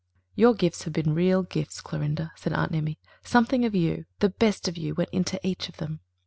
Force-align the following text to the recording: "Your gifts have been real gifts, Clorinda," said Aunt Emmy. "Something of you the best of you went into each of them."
"Your 0.33 0.55
gifts 0.55 0.85
have 0.85 0.93
been 0.93 1.13
real 1.13 1.43
gifts, 1.43 1.79
Clorinda," 1.79 2.31
said 2.35 2.53
Aunt 2.53 2.73
Emmy. 2.73 2.97
"Something 3.23 3.65
of 3.65 3.75
you 3.75 4.05
the 4.17 4.29
best 4.29 4.67
of 4.67 4.75
you 4.75 4.95
went 4.95 5.11
into 5.11 5.39
each 5.47 5.69
of 5.69 5.77
them." 5.77 5.99